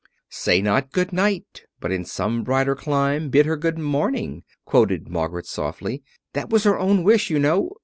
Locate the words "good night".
0.91-1.61